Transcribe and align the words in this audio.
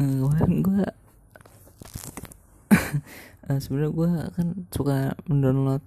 Eh, 0.08 0.16
kemarin 0.16 0.64
gue 0.64 0.80
uh, 3.52 3.58
sebenarnya 3.60 3.92
gue 3.92 4.10
kan 4.32 4.46
suka 4.72 4.96
mendownload 5.28 5.84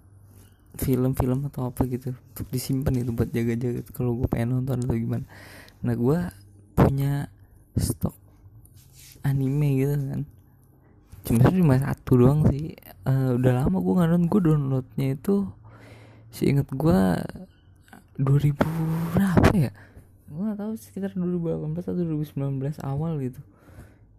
film-film 0.78 1.50
atau 1.50 1.74
apa 1.74 1.90
gitu 1.90 2.14
untuk 2.14 2.46
disimpan 2.54 2.94
itu 2.94 3.10
buat 3.10 3.34
jaga-jaga 3.34 3.82
kalau 3.90 4.14
gue 4.18 4.30
pengen 4.30 4.62
nonton 4.62 4.86
atau 4.86 4.94
gimana. 4.94 5.26
Nah 5.82 5.98
gue 5.98 6.20
punya 6.78 7.26
stok 7.74 8.14
anime 9.26 9.82
gitu 9.82 9.98
kan. 9.98 10.22
Cuma 11.26 11.50
cuma 11.50 11.76
satu 11.82 12.12
doang 12.14 12.46
sih. 12.54 12.78
Uh, 13.10 13.34
udah 13.34 13.66
lama 13.66 13.82
gue 13.82 13.94
nggak 13.98 14.10
nonton. 14.14 14.30
Gue 14.30 14.42
downloadnya 14.46 15.08
itu 15.18 15.50
inget 16.46 16.70
gue 16.70 17.00
2000 18.22 18.62
berapa 19.18 19.50
ya? 19.58 19.74
Gue 20.30 20.44
gak 20.50 20.60
tahu 20.62 20.74
sekitar 20.78 21.14
2018 21.18 21.82
atau 21.82 21.94
2019 21.98 22.78
awal 22.86 23.18
gitu 23.22 23.42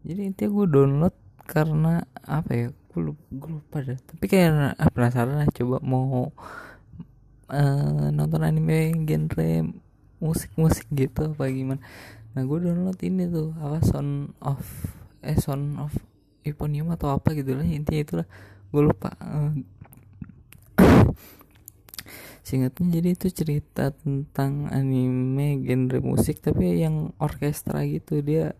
jadi 0.05 0.21
intinya 0.29 0.51
gue 0.53 0.67
download 0.69 1.17
karena 1.49 2.05
apa 2.25 2.51
ya 2.53 2.69
gue 2.69 3.01
lupa, 3.01 3.25
lupa 3.49 3.77
deh. 3.81 3.99
Tapi 3.99 4.25
kayak 4.29 4.77
ah, 4.77 4.91
penasaran 4.93 5.41
lah 5.41 5.49
coba 5.49 5.81
mau 5.81 6.31
uh, 7.49 8.07
nonton 8.13 8.45
anime 8.45 8.93
genre 9.09 9.51
musik-musik 10.21 10.87
gitu 10.93 11.33
apa 11.33 11.49
gimana. 11.49 11.81
Nah 12.37 12.43
gue 12.45 12.59
download 12.69 13.01
ini 13.01 13.27
tuh 13.33 13.57
apa 13.57 13.81
sound 13.81 14.37
of 14.45 14.61
eh 15.25 15.37
sound 15.41 15.81
of 15.81 15.93
Eponium 16.45 16.93
atau 16.93 17.09
apa 17.17 17.33
gitu 17.33 17.57
lah 17.57 17.65
intinya 17.65 18.01
itulah. 18.05 18.27
Gue 18.69 18.83
lupa 18.85 19.17
uh, 19.25 19.53
singkatnya 22.45 23.01
jadi 23.01 23.09
itu 23.17 23.29
cerita 23.33 23.89
tentang 23.91 24.69
anime 24.69 25.65
genre 25.65 25.99
musik 26.05 26.45
tapi 26.45 26.85
yang 26.85 27.17
orkestra 27.17 27.83
gitu. 27.89 28.21
Dia 28.21 28.53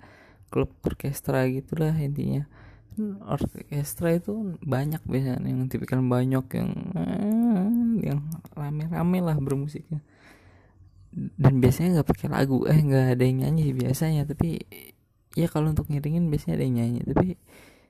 klub 0.55 0.71
orkestra 0.87 1.43
gitulah 1.51 1.91
intinya. 1.99 2.47
Orkestra 3.27 4.15
itu 4.15 4.55
banyak 4.63 5.03
biasanya 5.03 5.43
yang 5.43 5.67
tipikal 5.67 5.99
banyak 5.99 6.47
yang 6.55 6.71
yang 7.99 8.21
rame-rame 8.55 9.19
lah 9.19 9.35
bermusiknya. 9.35 9.99
Dan 11.11 11.59
biasanya 11.59 11.99
nggak 11.99 12.09
pakai 12.15 12.31
lagu 12.31 12.63
eh 12.71 12.79
nggak 12.79 13.19
ada 13.19 13.25
yang 13.27 13.43
nyanyi 13.43 13.75
biasanya. 13.75 14.31
Tapi 14.31 14.63
ya 15.35 15.51
kalau 15.51 15.75
untuk 15.75 15.91
ngiringin 15.91 16.31
biasanya 16.31 16.55
ada 16.63 16.65
yang 16.71 16.77
nyanyi. 16.79 17.01
Tapi 17.03 17.35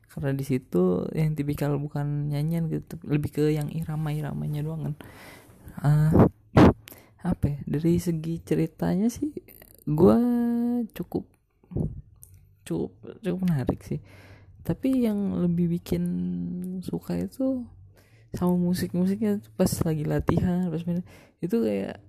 karena 0.09 0.33
di 0.33 0.45
situ 0.49 1.05
yang 1.13 1.37
tipikal 1.37 1.77
bukan 1.77 2.33
nyanyian 2.33 2.73
gitu 2.73 2.97
lebih 3.05 3.29
ke 3.29 3.45
yang 3.53 3.69
irama-iramanya 3.69 4.65
doang 4.65 4.89
kan. 4.89 4.95
Uh, 5.85 6.13
apa 7.25 7.45
ya 7.45 7.59
dari 7.69 8.01
segi 8.01 8.41
ceritanya 8.41 9.09
sih 9.11 9.33
gue 9.85 10.19
cukup 10.93 11.25
cukup 12.65 12.93
cukup 13.21 13.39
menarik 13.47 13.81
sih. 13.85 14.01
Tapi 14.65 15.05
yang 15.05 15.37
lebih 15.45 15.77
bikin 15.77 16.05
suka 16.81 17.21
itu 17.21 17.69
sama 18.35 18.59
musik-musiknya 18.59 19.39
pas 19.55 19.71
lagi 19.87 20.03
latihan 20.03 20.67
pas 20.67 20.83
main 20.83 21.07
itu 21.39 21.57
kayak 21.63 22.01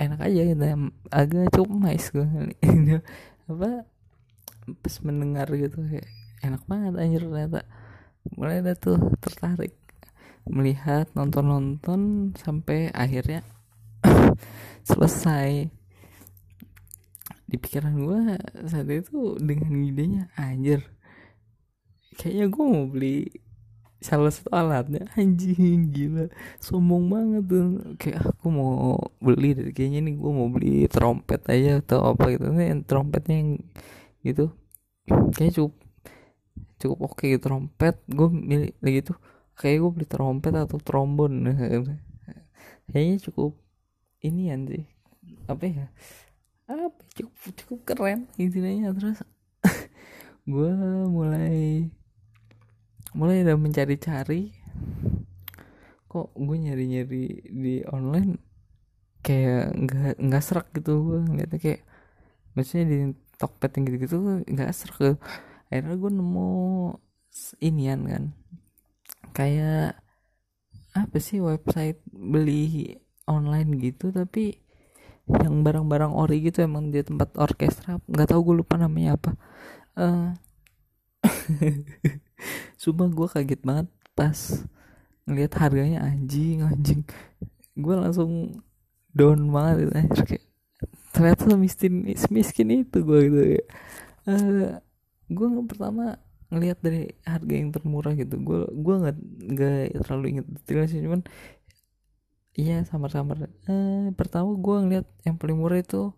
enak 0.00 0.20
aja 0.24 0.40
gitu. 0.48 0.62
Agak 1.12 1.52
cukup 1.54 1.76
mais 1.76 2.04
gue 2.08 2.26
apa 3.52 3.70
pas 4.78 4.94
mendengar 5.04 5.46
gitu 5.52 5.84
kayak 5.84 6.08
enak 6.42 6.62
banget 6.66 6.92
anjir 6.96 7.22
ternyata. 7.28 7.62
Mulai 8.34 8.64
ada 8.64 8.72
tuh 8.74 8.98
tertarik 9.20 9.76
melihat 10.48 11.06
nonton-nonton 11.14 12.32
sampai 12.34 12.90
akhirnya 12.90 13.46
selesai 14.88 15.70
di 17.52 17.56
pikiran 17.60 17.94
gue 18.00 18.20
saat 18.64 18.88
itu 18.88 19.36
dengan 19.36 19.76
idenya 19.84 20.32
anjir 20.40 20.80
kayaknya 22.16 22.46
gue 22.48 22.64
mau 22.64 22.84
beli 22.88 23.28
salah 24.02 24.34
satu 24.34 24.50
alatnya. 24.50 25.06
Anjing 25.18 25.94
gila. 25.94 26.26
Sombong 26.58 27.06
banget 27.08 27.42
tuh. 27.46 27.66
Kayak 27.96 28.34
aku 28.34 28.46
mau 28.50 28.98
beli 29.22 29.54
kayaknya 29.72 30.00
nih 30.10 30.14
gue 30.18 30.32
mau 30.34 30.48
beli 30.50 30.90
trompet 30.90 31.40
aja 31.48 31.80
atau 31.80 32.12
apa 32.12 32.34
gitu. 32.34 32.50
Nih 32.50 32.82
trompetnya 32.84 33.34
yang 33.38 33.50
gitu. 34.26 34.50
Kayak 35.32 35.52
cukup 35.56 35.74
cukup 36.82 36.98
oke 37.06 37.14
okay, 37.14 37.38
gitu 37.38 37.46
trompet. 37.48 37.96
Gue 38.10 38.28
milih 38.28 38.74
lagi 38.82 39.00
tuh 39.06 39.16
kayak 39.56 39.76
gue 39.80 39.90
beli 39.94 40.06
trompet 40.10 40.52
atau 40.58 40.78
trombon 40.82 41.32
kayaknya 42.90 43.16
cukup 43.22 43.56
ini 44.26 44.50
sih. 44.68 44.84
Apa 45.46 45.64
ya 45.70 45.86
apa? 46.78 47.02
Cukup 47.16 47.52
cukup 47.58 47.80
keren. 47.84 48.30
Intinya 48.40 48.92
terus 48.96 49.20
gue 50.52 50.72
mulai 51.10 51.88
mulai 53.12 53.44
udah 53.44 53.56
mencari-cari. 53.58 54.54
Kok 56.08 56.36
gue 56.36 56.56
nyari-nyari 56.56 57.24
di 57.50 57.74
online? 57.88 58.40
Kayak 59.22 59.76
nggak 59.76 60.14
nggak 60.18 60.42
serak 60.44 60.68
gitu 60.72 60.92
gue 61.02 61.18
ngeliatnya. 61.26 61.58
Kayak 61.60 61.82
maksudnya 62.56 62.84
di 62.88 62.98
Tokped 63.36 63.72
yang 63.74 63.84
gitu-gitu 63.90 64.16
nggak 64.46 64.70
serak 64.70 64.98
gitu. 65.00 65.14
akhirnya 65.72 65.96
gue 65.96 66.10
nemu 66.12 66.50
inian 67.64 68.00
kan. 68.06 68.24
Kayak 69.32 69.98
apa 70.92 71.16
sih 71.16 71.40
website 71.40 72.04
beli 72.12 73.00
online 73.26 73.80
gitu 73.80 74.12
tapi 74.12 74.61
yang 75.30 75.62
barang-barang 75.62 76.12
ori 76.12 76.42
gitu 76.42 76.66
emang 76.66 76.90
di 76.90 77.00
tempat 77.02 77.38
orkestra 77.38 78.02
nggak 78.10 78.28
tahu 78.34 78.40
gue 78.52 78.56
lupa 78.64 78.74
namanya 78.78 79.18
apa. 79.18 79.30
Uh, 79.94 80.34
Sumpah 82.82 83.06
gue 83.06 83.28
kaget 83.30 83.60
banget 83.62 83.88
pas 84.18 84.38
ngeliat 85.28 85.52
harganya 85.58 86.02
anjing 86.02 86.66
anjing. 86.66 87.02
Gue 87.78 87.94
langsung 87.94 88.62
down 89.14 89.48
banget 89.54 89.86
gitu 89.86 90.22
kayak 90.26 90.44
ternyata 91.12 91.54
miskin 91.60 92.08
miskin 92.32 92.68
itu 92.72 93.04
gue 93.04 93.18
gitu 93.28 93.40
ya 93.60 93.64
uh, 94.28 94.80
gue 95.28 95.46
pertama 95.68 96.16
ngelihat 96.52 96.78
dari 96.84 97.16
harga 97.24 97.54
yang 97.56 97.72
termurah 97.72 98.12
gitu. 98.12 98.36
Gue 98.36 98.68
gue 98.68 98.94
nggak 99.00 99.16
nggak 99.56 100.04
terlalu 100.04 100.24
inget 100.36 100.46
detailnya 100.52 100.88
sih 100.90 101.00
cuman 101.00 101.20
iya 102.56 102.84
samar-samar. 102.84 103.48
Uh, 103.68 104.12
pertama 104.16 104.52
gue 104.56 104.76
ngeliat 104.84 105.06
yang 105.24 105.36
paling 105.40 105.58
murah 105.58 105.80
itu 105.80 106.12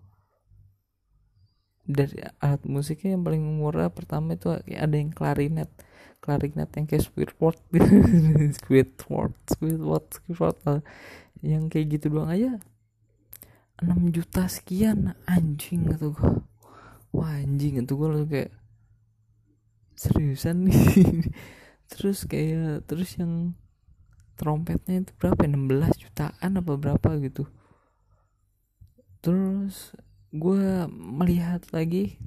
dari 1.84 2.24
alat 2.40 2.64
musiknya 2.64 3.14
yang 3.14 3.24
paling 3.28 3.44
murah 3.44 3.92
pertama 3.92 4.34
itu 4.34 4.50
ada 4.54 4.94
yang 4.96 5.12
klarinet. 5.12 5.70
Klarinet 6.24 6.72
yang 6.72 6.86
kayak 6.88 7.04
Squidward 7.04 7.60
Squidward 8.56 9.36
Squidward 9.44 10.06
Squidward. 10.08 10.56
Yang 11.44 11.64
kayak 11.68 11.86
gitu 12.00 12.06
doang 12.08 12.32
aja. 12.32 12.56
6 13.82 14.14
juta 14.14 14.46
sekian 14.46 15.18
anjing 15.26 15.90
gitu 15.90 16.14
gue 16.14 16.32
wah 17.10 17.30
anjing 17.42 17.82
itu 17.82 17.92
gue 17.94 18.08
langsung 18.10 18.30
kayak 18.30 18.52
seriusan 19.94 20.66
nih. 20.66 20.82
Terus 21.92 22.26
kayak 22.26 22.88
terus 22.90 23.14
yang 23.20 23.54
trompetnya 24.34 25.06
itu 25.06 25.12
berapa 25.18 25.46
16 25.46 25.54
ya? 25.54 25.88
jutaan 26.08 26.50
apa 26.58 26.72
berapa 26.74 27.08
gitu. 27.22 27.46
Terus 29.24 29.94
gue 30.34 30.90
melihat 30.90 31.62
lagi 31.70 32.18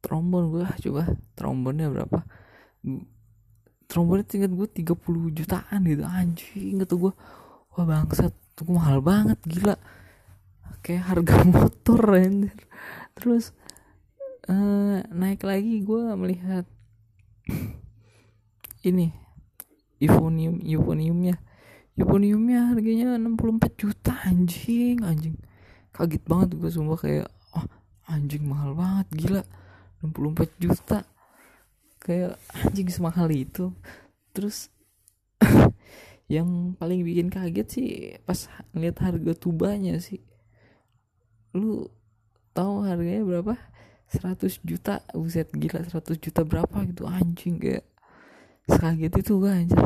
trombon 0.00 0.52
gue 0.52 0.66
coba 0.88 1.02
trombonnya 1.36 1.88
berapa? 1.92 2.24
Trombonnya 3.88 4.26
tingkat 4.26 4.50
gue 4.52 4.68
30 4.68 5.38
jutaan 5.38 5.80
gitu. 5.84 6.02
Anjing 6.04 6.80
gitu 6.80 6.94
gue 7.08 7.12
wah 7.74 7.84
bangsat 7.84 8.32
tuh 8.56 8.68
mahal 8.72 9.04
banget 9.04 9.38
gila. 9.44 9.76
Kayak 10.84 11.16
harga 11.16 11.36
motor 11.54 12.00
render 12.00 12.56
terus 13.14 13.54
uh, 14.50 15.00
naik 15.14 15.46
lagi 15.46 15.80
gue 15.86 16.02
melihat 16.18 16.66
ini 18.88 19.23
euphonium 20.02 20.58
euphoniumnya. 20.62 21.38
Euphoniumnya 21.94 22.74
harganya 22.74 23.14
64 23.18 23.78
juta 23.78 24.12
anjing 24.26 24.98
anjing. 25.06 25.38
Kaget 25.94 26.22
banget 26.26 26.58
gue 26.58 26.70
sumpah 26.70 26.98
kayak 26.98 27.28
oh, 27.54 27.66
anjing 28.10 28.42
mahal 28.46 28.74
banget 28.74 29.06
gila. 29.14 29.42
64 30.02 30.62
juta. 30.62 30.98
Kayak 32.02 32.34
anjing 32.50 32.88
semahal 32.90 33.30
itu. 33.30 33.70
Terus 34.34 34.74
yang 36.34 36.74
paling 36.74 37.06
bikin 37.06 37.30
kaget 37.30 37.68
sih 37.70 37.90
pas 38.26 38.50
ngeliat 38.74 38.98
harga 38.98 39.32
tubanya 39.38 40.02
sih. 40.02 40.18
Lu 41.54 41.86
tahu 42.50 42.82
harganya 42.82 43.22
berapa? 43.22 43.54
100 44.10 44.66
juta. 44.66 44.98
Buset 45.14 45.54
gila 45.54 45.86
100 45.86 46.18
juta 46.18 46.42
berapa 46.42 46.74
gitu 46.90 47.06
anjing 47.06 47.62
kayak 47.62 47.86
sekaget 48.68 49.12
itu 49.20 49.32
gue 49.40 49.50
anjir. 49.50 49.80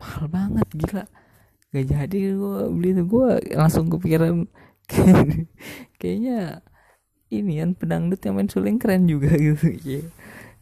Mahal 0.00 0.26
banget 0.28 0.68
gila. 0.74 1.04
Gak 1.74 1.86
jadi 1.90 2.18
gue 2.34 2.58
beli 2.70 2.90
itu 2.94 3.02
gue 3.06 3.28
langsung 3.58 3.90
kepikiran 3.90 4.46
kayaknya 5.98 6.60
ini 7.32 7.58
kan 7.58 7.70
pedangdut 7.74 8.20
yang 8.22 8.36
main 8.38 8.46
suling 8.46 8.78
keren 8.78 9.10
juga 9.10 9.32
gitu. 9.46 9.74
Ya 9.82 10.02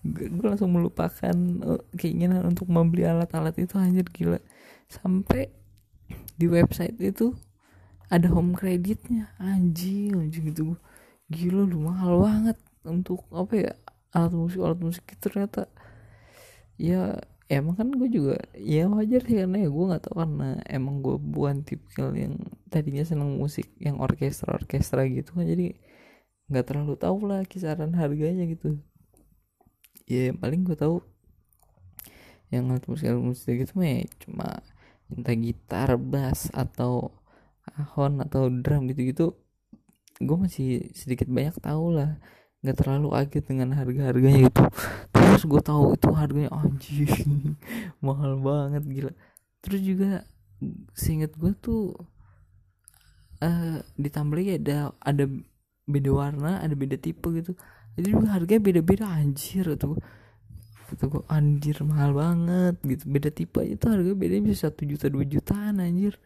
gue 0.03 0.47
langsung 0.47 0.75
melupakan 0.75 1.37
uh, 1.63 1.79
keinginan 1.95 2.43
untuk 2.43 2.67
membeli 2.67 3.07
alat-alat 3.07 3.55
itu 3.63 3.79
anjir 3.79 4.07
gila. 4.11 4.39
Sampai 4.91 5.49
di 6.35 6.51
website 6.51 6.99
itu 6.99 7.39
ada 8.11 8.27
home 8.29 8.59
creditnya. 8.59 9.31
Anjing 9.39 10.19
anjing 10.19 10.51
gitu. 10.51 10.75
Gila 11.31 11.65
lu 11.71 11.87
mahal 11.87 12.19
banget 12.19 12.59
untuk 12.83 13.23
apa 13.31 13.55
ya 13.55 13.73
alat 14.11 14.35
musik 14.35 14.61
alat 14.61 14.81
musik 14.83 15.05
itu 15.07 15.23
ternyata. 15.23 15.71
Ya 16.77 17.23
emang 17.51 17.75
kan 17.79 17.89
gue 17.91 18.09
juga 18.11 18.37
ya 18.59 18.87
wajar 18.87 19.23
sih 19.27 19.37
karena 19.39 19.59
ya 19.63 19.69
gue 19.71 19.85
nggak 19.91 20.03
tahu 20.07 20.15
karena 20.23 20.49
emang 20.71 21.03
gue 21.03 21.17
bukan 21.19 21.67
tipikal 21.67 22.15
yang 22.15 22.39
tadinya 22.71 23.03
seneng 23.03 23.39
musik 23.39 23.67
yang 23.83 23.99
orkestra 23.99 24.55
orkestra 24.55 25.07
gitu 25.11 25.35
kan. 25.37 25.47
Jadi 25.47 25.75
nggak 26.51 26.65
terlalu 26.69 26.95
tahu 26.99 27.19
lah 27.27 27.43
kisaran 27.47 27.93
harganya 27.99 28.45
gitu. 28.47 28.79
Ya 30.07 30.31
yang 30.33 30.39
paling 30.39 30.63
gue 30.67 30.77
tahu 30.77 31.03
yang 32.53 32.69
alat 32.69 32.85
musik 32.85 33.09
alat 33.09 33.25
musik 33.25 33.55
gitu 33.65 33.73
mah 33.81 33.89
ya 33.89 34.05
cuma 34.21 34.61
entah 35.09 35.37
gitar 35.37 35.97
bass 35.97 36.53
atau 36.53 37.17
ahon 37.81 38.21
atau 38.21 38.53
drum 38.53 38.85
gitu 38.93 39.01
gitu 39.09 39.27
gue 40.21 40.37
masih 40.37 40.93
sedikit 40.93 41.33
banyak 41.33 41.57
tahu 41.65 41.97
lah 41.97 42.21
nggak 42.63 42.77
terlalu 42.79 43.09
kaget 43.11 43.45
dengan 43.51 43.69
harga 43.75 44.03
harganya 44.15 44.47
gitu 44.47 44.63
terus 45.33 45.49
gue 45.49 45.63
tahu 45.65 45.83
itu 45.97 46.09
harganya 46.13 46.51
anjing 46.53 47.57
mahal 48.07 48.37
banget 48.39 48.85
gila. 48.85 49.13
Terus 49.65 49.81
juga 49.81 50.29
seinget 50.93 51.33
gue 51.41 51.57
tuh 51.57 51.97
uh, 53.41 53.81
ditambah 53.97 54.37
lagi 54.37 54.61
ada 54.61 54.93
ada 55.01 55.25
beda 55.89 56.11
warna 56.13 56.61
ada 56.61 56.77
beda 56.77 57.01
tipe 57.01 57.25
gitu. 57.33 57.57
Jadi 57.97 58.07
juga 58.13 58.39
harganya 58.39 58.61
beda-beda 58.61 59.09
anjir 59.09 59.67
tuh 59.81 59.97
kata 60.93 61.09
gue 61.09 61.25
anjir 61.33 61.81
mahal 61.81 62.13
banget 62.13 62.77
gitu. 62.85 63.05
Beda 63.09 63.33
tipe 63.33 63.57
aja 63.65 63.75
tuh 63.81 63.89
harga 63.97 64.13
beda 64.13 64.37
bisa 64.45 64.69
satu 64.69 64.85
juta 64.85 65.09
dua 65.09 65.25
jutaan 65.25 65.81
anjir. 65.81 66.21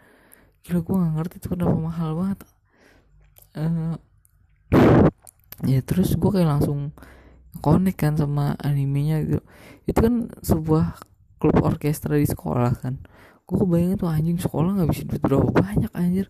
Gila 0.67 0.83
gue 0.83 0.95
gak 0.99 1.13
ngerti 1.15 1.37
tuh 1.39 1.55
kenapa 1.55 1.79
mahal 1.79 2.11
banget. 2.19 2.41
Uh, 3.57 3.97
ya 5.65 5.81
terus 5.81 6.13
gue 6.21 6.31
kayak 6.33 6.61
langsung 6.61 6.93
connect 7.61 7.99
kan 8.01 8.15
sama 8.17 8.57
animenya 8.61 9.25
gitu. 9.25 9.41
Itu 9.89 9.99
kan 10.05 10.29
sebuah 10.45 11.01
klub 11.41 11.57
orkestra 11.65 12.17
di 12.21 12.29
sekolah 12.29 12.73
kan. 12.81 13.01
Gue 13.47 13.57
kebayang 13.63 13.97
tuh 13.97 14.11
anjing 14.11 14.37
sekolah 14.37 14.77
nggak 14.77 14.91
bisa 14.93 15.03
duit 15.09 15.23
berapa 15.23 15.49
banyak 15.49 15.93
anjir. 15.97 16.27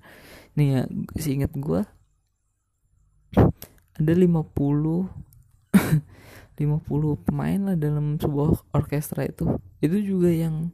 Nih 0.55 0.67
ya 0.69 0.83
seinget 1.19 1.51
gue 1.57 1.83
ada 3.97 4.13
50 4.13 5.09
50 6.57 7.25
pemain 7.27 7.61
lah 7.73 7.77
dalam 7.77 8.21
sebuah 8.21 8.71
orkestra 8.77 9.27
itu. 9.27 9.59
Itu 9.83 9.99
juga 9.99 10.31
yang 10.31 10.71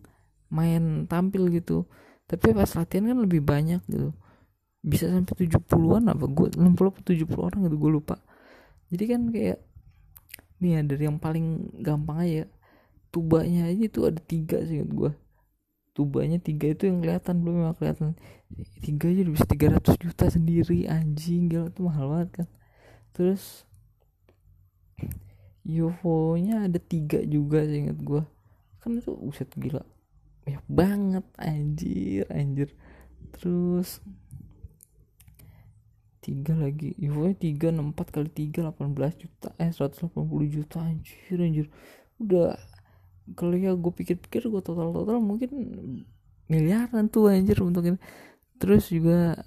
main 0.52 1.08
tampil 1.08 1.48
gitu. 1.54 1.88
Tapi 2.28 2.52
pas 2.52 2.68
latihan 2.76 3.12
kan 3.12 3.18
lebih 3.22 3.40
banyak 3.40 3.80
gitu. 3.88 4.12
Bisa 4.82 5.06
sampai 5.06 5.46
70-an 5.46 6.10
apa? 6.10 6.26
Gue 6.26 6.50
60 6.50 6.74
atau 6.74 7.14
70 7.14 7.38
orang 7.38 7.60
gitu 7.70 7.78
gue 7.78 7.92
lupa 8.02 8.18
jadi 8.92 9.04
kan 9.16 9.22
kayak 9.32 9.58
nih 10.60 10.78
ya 10.78 10.80
dari 10.86 11.02
yang 11.08 11.18
paling 11.18 11.72
gampang 11.80 12.18
aja 12.22 12.44
tubanya 13.10 13.66
aja 13.66 13.82
itu 13.82 14.00
ada 14.06 14.20
tiga 14.20 14.62
sih 14.62 14.84
gue 14.84 15.10
tubanya 15.92 16.40
tiga 16.40 16.72
itu 16.72 16.88
yang 16.88 17.04
kelihatan 17.04 17.44
belum 17.44 17.56
yang 17.68 17.76
kelihatan. 17.76 18.16
Tiga 18.80 19.12
aja 19.12 19.22
bisa 19.28 19.44
300 19.44 20.00
juta 20.00 20.24
sendiri 20.28 20.88
anjing 20.88 21.52
gila 21.52 21.68
tuh 21.68 21.88
mahal 21.88 22.08
banget 22.08 22.30
kan. 22.42 22.48
Terus 23.12 23.68
UFO 25.62 26.34
nya 26.40 26.66
ada 26.66 26.80
tiga 26.82 27.22
juga 27.22 27.62
sih 27.62 27.86
inget 27.86 28.00
gue 28.02 28.24
kan 28.82 28.98
itu 28.98 29.12
uset 29.14 29.52
gila. 29.54 29.84
Banyak 30.42 30.64
banget 30.66 31.26
anjir 31.38 32.24
anjir. 32.32 32.72
Terus 33.36 34.00
tiga 36.22 36.54
lagi. 36.54 36.94
UFO 37.02 37.26
nya 37.26 37.36
tiga 37.36 37.74
enam 37.74 37.90
empat 37.90 38.14
kali 38.14 38.30
tiga 38.30 38.62
delapan 38.62 38.94
belas 38.94 39.12
juta. 39.18 39.50
Eh 39.58 39.74
seratus 39.74 40.06
delapan 40.06 40.24
puluh 40.30 40.46
juta 40.46 40.78
anjir 40.78 41.36
anjir. 41.36 41.66
Udah 42.22 42.54
kalau 43.34 43.54
ya 43.58 43.74
gue 43.74 43.92
pikir-pikir 43.92 44.46
gue 44.46 44.62
total 44.62 44.94
total 44.94 45.18
mungkin 45.18 45.50
miliaran 46.46 47.10
tuh 47.10 47.34
anjir 47.34 47.58
untuk 47.60 47.82
ini. 47.90 47.98
Terus 48.62 48.94
juga 48.94 49.42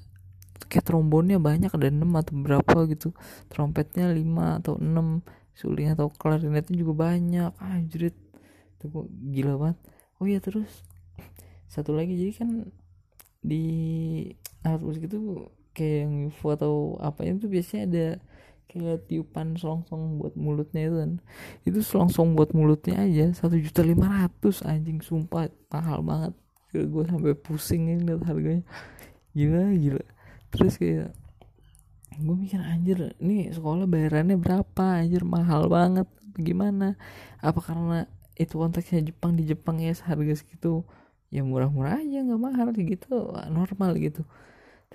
kayak 0.68 0.86
trombonnya 0.86 1.40
banyak 1.40 1.72
ada 1.72 1.88
enam 1.88 2.12
atau 2.20 2.36
berapa 2.36 2.78
gitu. 2.92 3.16
Trompetnya 3.48 4.12
lima 4.12 4.60
atau 4.60 4.76
enam 4.76 5.24
suling 5.56 5.96
atau 5.96 6.12
klarinetnya 6.12 6.76
juga 6.76 7.08
banyak 7.08 7.56
anjir 7.64 8.12
itu 8.12 8.86
kok 8.92 9.08
gila 9.32 9.56
banget. 9.56 9.80
Oh 10.20 10.28
iya 10.28 10.44
terus 10.44 10.84
satu 11.72 11.96
lagi 11.96 12.16
jadi 12.16 12.32
kan 12.36 12.50
di 13.40 13.64
alat 14.64 14.82
musik 14.84 15.08
itu 15.08 15.48
kayak 15.76 16.08
yang 16.08 16.14
atau 16.32 16.96
apa 17.04 17.28
itu 17.28 17.52
biasanya 17.52 17.84
ada 17.92 18.08
kayak 18.72 19.08
tiupan 19.12 19.60
selongsong 19.60 20.18
buat 20.18 20.34
mulutnya 20.40 20.82
itu 20.88 20.96
kan. 21.04 21.12
Itu 21.68 21.80
selongsong 21.84 22.34
buat 22.34 22.56
mulutnya 22.56 23.04
aja 23.04 23.36
satu 23.36 23.60
juta 23.60 23.84
lima 23.84 24.08
ratus 24.08 24.64
anjing 24.64 25.04
sumpah 25.04 25.52
mahal 25.70 26.00
banget. 26.02 26.34
Gue 26.72 27.04
sampai 27.08 27.36
pusing 27.36 27.88
nih 27.88 27.98
lihat 28.04 28.24
harganya. 28.28 28.64
Gila 29.36 29.76
gila. 29.76 30.06
Terus 30.56 30.80
kayak 30.80 31.12
gue 32.16 32.36
mikir 32.36 32.64
anjir 32.64 33.12
ini 33.20 33.52
sekolah 33.52 33.86
bayarannya 33.86 34.40
berapa? 34.40 35.04
Anjir 35.04 35.28
mahal 35.28 35.68
banget. 35.68 36.08
Gimana? 36.36 36.96
Apa 37.40 37.60
karena 37.60 38.08
itu 38.36 38.60
konteksnya 38.60 39.00
Jepang 39.04 39.40
di 39.40 39.48
Jepang 39.48 39.80
ya 39.80 39.96
seharga 39.96 40.36
segitu 40.36 40.84
ya 41.32 41.42
murah-murah 41.44 42.04
aja 42.04 42.24
nggak 42.24 42.42
mahal 42.42 42.68
gitu 42.76 43.36
normal 43.52 43.96
gitu 44.00 44.28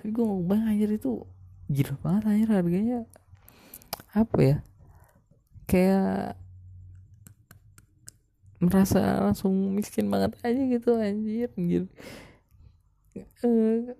tapi 0.01 0.17
gue 0.17 0.25
ngomong 0.25 0.65
anjir 0.65 0.97
itu 0.97 1.21
gila 1.69 1.93
banget 2.01 2.23
anjir 2.25 2.49
harganya 2.49 2.99
apa 4.17 4.37
ya? 4.41 4.57
Kayak 5.69 6.41
merasa 8.57 9.21
langsung 9.21 9.77
miskin 9.77 10.09
banget 10.09 10.41
aja 10.41 10.57
gitu 10.57 10.97
anjir 10.97 11.53
anjir. 11.53 11.85
Uh, 13.45 13.93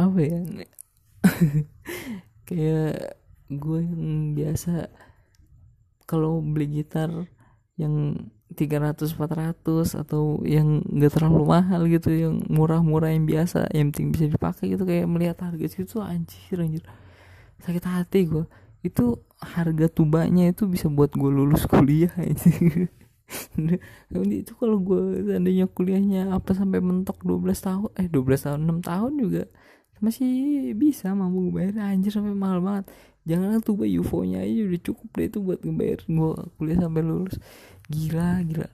apa 0.00 0.16
ya? 0.16 0.40
Kayak 2.48 3.20
gue 3.52 3.80
yang 3.84 4.32
biasa 4.32 4.88
kalau 6.08 6.40
beli 6.40 6.80
gitar 6.80 7.12
yang 7.76 8.32
300 8.48 9.12
400 9.12 10.00
atau 10.00 10.40
yang 10.46 10.80
gak 10.88 11.20
terlalu 11.20 11.44
mahal 11.44 11.84
gitu 11.84 12.08
yang 12.08 12.40
murah-murah 12.48 13.12
yang 13.12 13.28
biasa 13.28 13.68
yang 13.76 13.92
penting 13.92 14.08
bisa 14.14 14.24
dipakai 14.30 14.72
gitu 14.72 14.88
kayak 14.88 15.04
melihat 15.04 15.36
harga 15.44 15.66
situ 15.68 16.00
anjir 16.00 16.56
anjir. 16.56 16.84
Sakit 17.60 17.84
hati 17.84 18.24
gue 18.24 18.48
itu 18.86 19.20
harga 19.42 19.90
tubanya 19.90 20.48
itu 20.48 20.64
bisa 20.70 20.86
buat 20.88 21.12
gue 21.12 21.30
lulus 21.30 21.68
kuliah 21.68 22.10
anjir. 22.16 22.88
Itu 24.08 24.52
kalau 24.56 24.80
gue 24.80 25.28
seandainya 25.28 25.68
kuliahnya 25.68 26.32
apa 26.32 26.56
sampai 26.56 26.80
mentok 26.80 27.20
12 27.20 27.52
tahun 27.60 27.90
eh 28.00 28.08
12 28.08 28.46
tahun 28.48 28.60
6 28.64 28.88
tahun 28.88 29.12
juga 29.20 29.44
masih 29.98 30.30
bisa 30.78 31.10
mampu 31.12 31.50
bayar 31.50 31.92
anjir 31.92 32.14
sampai 32.14 32.32
mahal 32.32 32.64
banget. 32.64 32.88
Jangan 33.28 33.60
tuh 33.60 33.76
UFO 33.76 34.24
nya 34.24 34.40
aja 34.40 34.64
udah 34.64 34.80
cukup 34.80 35.08
deh 35.20 35.28
itu 35.28 35.38
buat 35.44 35.60
ngebayar 35.60 36.00
gue 36.08 36.32
kuliah 36.56 36.78
sampai 36.80 37.02
lulus 37.04 37.36
gila 37.88 38.44
gila. 38.44 38.68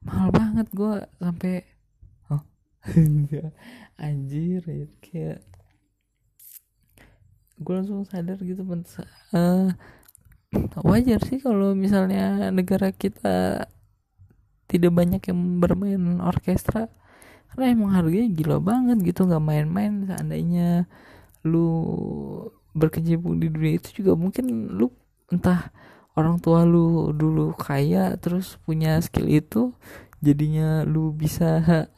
Mahal 0.00 0.28
banget 0.32 0.66
gue 0.72 0.94
sampai 1.20 1.54
oh 2.32 2.42
anjir 4.06 4.62
ya 4.64 4.86
kayak 5.04 5.40
gue 7.60 7.74
langsung 7.76 8.08
sadar 8.08 8.40
gitu 8.40 8.64
uh, 8.64 9.68
wajar 10.88 11.20
sih 11.28 11.38
kalau 11.44 11.76
misalnya 11.76 12.48
negara 12.48 12.88
kita 12.88 13.68
tidak 14.70 14.92
banyak 14.94 15.22
yang 15.26 15.58
bermain 15.58 16.22
orkestra. 16.22 16.86
Karena 17.50 17.74
emang 17.74 17.90
harganya 17.90 18.30
gila 18.30 18.62
banget 18.62 19.02
gitu 19.02 19.26
nggak 19.26 19.42
main-main. 19.42 20.06
Seandainya 20.06 20.86
lu 21.42 21.68
berkecimpung 22.70 23.42
di 23.42 23.50
dunia 23.50 23.82
itu 23.82 24.02
juga 24.02 24.14
mungkin 24.14 24.70
lu 24.70 24.94
entah 25.34 25.74
orang 26.20 26.38
tua 26.44 26.68
lu 26.68 27.10
dulu 27.16 27.56
kaya 27.56 28.14
terus 28.20 28.60
punya 28.68 29.00
skill 29.00 29.26
itu 29.26 29.72
jadinya 30.20 30.84
lu 30.84 31.10
bisa 31.16 31.64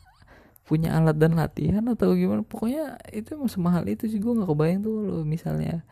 punya 0.68 0.94
alat 0.96 1.18
dan 1.18 1.34
latihan 1.36 1.84
atau 1.90 2.14
gimana? 2.14 2.46
Pokoknya 2.46 2.96
itu 3.10 3.34
emang 3.36 3.50
semahal 3.50 3.84
itu 3.90 4.06
sih 4.08 4.22
gue 4.22 4.32
nggak 4.32 4.48
kebayang 4.48 4.80
tuh 4.86 4.94
lo 5.02 5.16
misalnya 5.26 5.84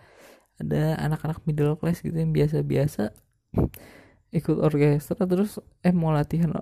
ada 0.61 0.97
anak-anak 1.01 1.43
middle 1.45 1.77
class 1.77 2.01
gitu 2.01 2.15
yang 2.15 2.33
biasa-biasa 2.33 3.13
ikut 4.39 4.57
orkestra 4.63 5.27
terus 5.27 5.59
eh 5.83 5.93
mau 5.93 6.15
latihan 6.15 6.55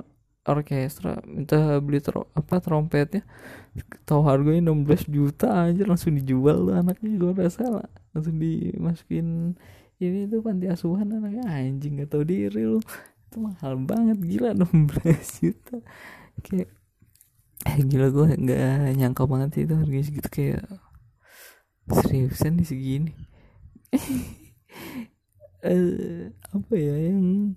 orkestra 0.48 1.20
minta 1.28 1.76
beli 1.84 2.00
tro 2.00 2.32
apa 2.32 2.56
trompetnya 2.64 3.20
tahu 4.08 4.24
harganya 4.24 4.72
16 4.72 5.12
juta 5.12 5.68
aja 5.68 5.82
langsung 5.84 6.16
dijual 6.16 6.66
tuh 6.66 6.74
anaknya 6.74 7.12
gue 7.20 7.32
rasa 7.36 7.64
lah. 7.68 7.88
Langsung 8.16 8.36
dimasukin 8.40 9.54
ini 9.98 10.30
tuh 10.30 10.40
panti 10.46 10.66
asuhan 10.70 11.10
anaknya 11.10 11.44
anjing 11.46 11.98
gak 11.98 12.10
tau 12.14 12.22
diri 12.22 12.62
lu. 12.62 12.80
Itu 13.28 13.36
mahal 13.42 13.76
banget 13.82 14.18
gila 14.22 14.54
16 14.54 14.94
juta 15.44 15.76
kayak 16.38 16.70
eh 17.66 17.78
gila 17.82 18.06
gue 18.14 18.26
nggak 18.38 18.94
nyangka 18.94 19.26
banget 19.26 19.48
sih 19.58 19.62
itu 19.66 19.74
harganya 19.74 20.06
segitu. 20.06 20.28
Kayak 20.30 20.64
seriusan 21.90 22.52
nih 22.58 22.66
segini. 22.68 23.12
Eh 25.58 26.30
apa 26.54 26.72
ya 26.78 27.10
yang 27.10 27.50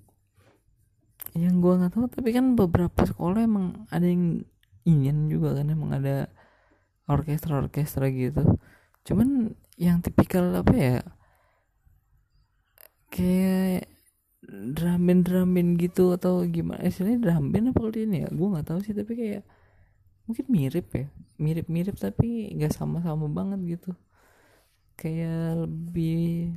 yang 1.37 1.61
gue 1.61 1.73
nggak 1.77 1.93
tahu. 1.93 2.09
Tapi 2.09 2.29
kan 2.33 2.57
beberapa 2.57 3.05
sekolah 3.05 3.45
emang 3.45 3.85
ada 3.93 4.09
yang 4.09 4.41
ingin 4.89 5.29
juga 5.29 5.61
kan 5.61 5.69
emang 5.69 5.93
ada 5.93 6.25
orkestra 7.05 7.61
orkestra 7.61 8.09
gitu. 8.09 8.41
Cuman 9.05 9.53
yang 9.77 10.01
tipikal 10.01 10.49
apa 10.65 10.73
ya 10.73 10.97
kayak 13.11 13.91
dramin 14.75 15.21
dramin 15.21 15.77
gitu 15.77 16.15
atau 16.17 16.41
gimana? 16.47 16.81
Istilahnya 16.81 17.19
drum 17.21 17.51
band 17.51 17.71
apa 17.71 17.79
kalau 17.83 17.93
ini 17.93 18.17
ya? 18.25 18.29
Gue 18.31 18.47
nggak 18.51 18.67
tahu 18.67 18.79
sih 18.81 18.95
tapi 18.97 19.13
kayak 19.19 19.43
mungkin 20.25 20.45
mirip 20.49 20.87
ya. 20.95 21.05
Mirip 21.37 21.67
mirip 21.67 21.95
tapi 21.99 22.49
nggak 22.57 22.73
sama 22.73 23.03
sama 23.05 23.27
banget 23.29 23.59
gitu. 23.77 23.91
Kayak 24.97 25.67
lebih 25.67 26.55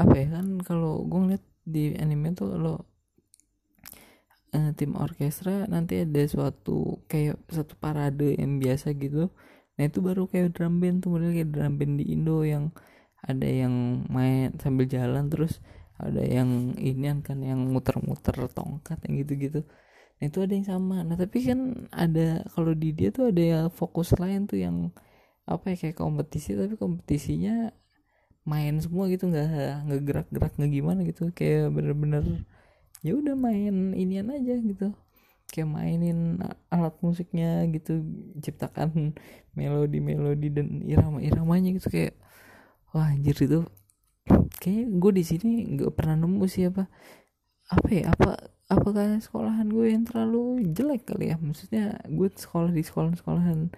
apa 0.00 0.14
ya? 0.16 0.26
Kan 0.38 0.46
kalau 0.62 1.04
gue 1.04 1.18
ngeliat 1.20 1.44
di 1.62 1.94
anime 1.98 2.34
tuh 2.34 2.58
lo 2.58 2.74
uh, 4.56 4.70
tim 4.76 4.92
orkestra 4.98 5.64
nanti 5.70 6.02
ada 6.04 6.22
suatu 6.28 7.02
kayak 7.08 7.40
satu 7.50 7.74
parade 7.76 8.36
yang 8.38 8.60
biasa 8.62 8.94
gitu. 8.96 9.32
Nah 9.76 9.84
itu 9.88 9.98
baru 10.04 10.28
kayak 10.28 10.56
drum 10.56 10.78
band 10.80 11.04
tuh 11.04 11.16
model 11.16 11.32
kayak 11.32 11.50
drum 11.52 11.74
band 11.80 11.94
di 12.00 12.04
Indo 12.12 12.44
yang 12.44 12.70
ada 13.22 13.46
yang 13.46 14.04
main 14.10 14.50
sambil 14.58 14.90
jalan 14.90 15.30
terus 15.30 15.62
ada 16.02 16.18
yang 16.18 16.74
ini 16.74 17.06
kan 17.22 17.38
yang 17.38 17.62
muter-muter 17.70 18.34
tongkat 18.50 18.98
yang 19.06 19.22
gitu-gitu. 19.22 19.62
Nah 20.18 20.24
itu 20.26 20.38
ada 20.42 20.52
yang 20.54 20.66
sama. 20.66 21.06
Nah 21.06 21.14
tapi 21.14 21.46
kan 21.46 21.86
ada 21.94 22.42
kalau 22.50 22.74
di 22.74 22.90
dia 22.90 23.14
tuh 23.14 23.30
ada 23.30 23.42
ya 23.42 23.60
fokus 23.70 24.10
lain 24.18 24.50
tuh 24.50 24.58
yang 24.58 24.90
apa 25.46 25.74
ya 25.74 25.76
kayak 25.78 25.98
kompetisi 25.98 26.58
tapi 26.58 26.74
kompetisinya 26.74 27.70
main 28.42 28.74
semua 28.82 29.06
gitu 29.06 29.30
nggak 29.30 30.02
gerak-gerak 30.02 30.52
nggak 30.58 30.72
gimana 30.74 31.00
gitu. 31.06 31.30
Kayak 31.30 31.70
bener-bener 31.70 32.42
ya 33.06 33.14
udah 33.14 33.38
main 33.38 33.94
inian 33.94 34.34
aja 34.34 34.58
gitu. 34.58 34.90
Kayak 35.54 35.70
mainin 35.70 36.42
alat 36.70 36.98
musiknya 36.98 37.62
gitu 37.70 38.02
ciptakan 38.42 39.14
melodi-melodi 39.54 40.48
dan 40.50 40.82
irama-iramanya 40.82 41.78
gitu 41.78 41.92
kayak 41.92 42.14
wah 42.92 43.08
anjir 43.12 43.36
itu 43.36 43.64
kayak 44.62 44.86
gue 45.00 45.12
di 45.16 45.24
sini 45.26 45.50
nggak 45.76 45.92
pernah 45.96 46.14
nemu 46.14 46.44
sih 46.46 46.70
apa 46.70 46.86
apa 47.72 47.88
ya 47.88 48.12
apa 48.12 48.52
apakah 48.72 49.20
sekolahan 49.20 49.68
gue 49.68 49.86
yang 49.92 50.04
terlalu 50.08 50.64
jelek 50.72 51.04
kali 51.12 51.32
ya? 51.32 51.36
Maksudnya 51.36 52.00
gue 52.08 52.28
sekolah 52.32 52.72
di 52.72 52.82
sekolah-sekolahan 52.84 53.68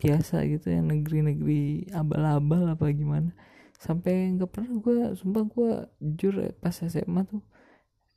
biasa 0.00 0.42
gitu 0.50 0.72
yang 0.74 0.90
negeri-negeri 0.90 1.92
abal-abal 1.94 2.74
apa 2.74 2.90
gimana. 2.90 3.30
Sampai 3.78 4.34
nggak 4.34 4.50
pernah 4.50 4.72
gue 4.76 4.96
sumpah 5.14 5.44
gue 5.46 5.70
jujur 6.02 6.34
ya, 6.44 6.50
pas 6.58 6.74
SMA 6.74 7.22
tuh 7.30 7.42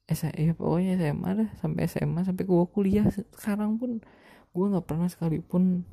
SMA 0.10 0.36
ya 0.36 0.54
pokoknya 0.58 1.00
SMA 1.00 1.30
dah 1.32 1.50
sampai 1.64 1.82
SMA 1.88 2.22
sampai 2.28 2.44
gue 2.44 2.66
kuliah 2.76 3.08
sekarang 3.40 3.80
pun 3.80 4.04
gue 4.52 4.66
nggak 4.68 4.84
pernah 4.84 5.08
sekalipun 5.08 5.88